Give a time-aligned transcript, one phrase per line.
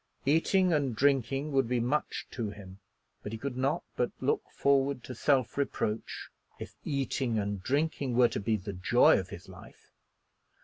[0.25, 2.79] Eating and drinking would be much to him;
[3.21, 8.29] but he could not but look forward to self reproach if eating and drinking were
[8.29, 9.91] to be the joy of his life.